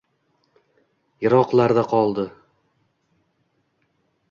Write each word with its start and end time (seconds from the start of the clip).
Yiroklarda 1.25 1.85
koldi 1.93 2.27